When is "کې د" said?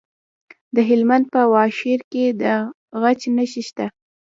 2.11-2.43